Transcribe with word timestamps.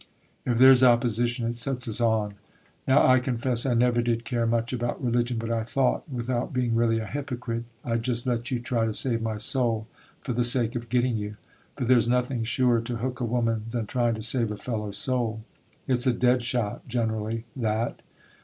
If 0.47 0.57
there's 0.57 0.81
opposition, 0.81 1.45
it 1.45 1.53
sets 1.53 1.87
us 1.87 2.01
on. 2.01 2.33
Now 2.87 3.05
I 3.07 3.19
confess 3.19 3.67
I 3.67 3.75
never 3.75 4.01
did 4.01 4.25
care 4.25 4.47
much 4.47 4.73
about 4.73 5.03
religion, 5.03 5.37
but 5.37 5.51
I 5.51 5.63
thought, 5.63 6.09
without 6.09 6.51
being 6.51 6.73
really 6.73 6.97
a 6.97 7.05
hypocrite, 7.05 7.65
I'd 7.85 8.01
just 8.01 8.25
let 8.25 8.49
you 8.49 8.59
try 8.59 8.87
to 8.87 8.95
save 8.95 9.21
my 9.21 9.37
soul 9.37 9.85
for 10.19 10.33
the 10.33 10.43
sake 10.43 10.75
of 10.75 10.89
getting 10.89 11.17
you; 11.17 11.37
for 11.77 11.85
there's 11.85 12.07
nothing 12.07 12.43
surer 12.43 12.81
to 12.81 12.95
hook 12.95 13.19
a 13.19 13.25
woman 13.25 13.65
than 13.69 13.85
trying 13.85 14.15
to 14.15 14.23
save 14.23 14.49
a 14.49 14.57
fellow's 14.57 14.97
soul. 14.97 15.43
It's 15.87 16.07
a 16.07 16.13
dead 16.13 16.41
shot, 16.41 16.87
generally, 16.87 17.45
that. 17.55 18.01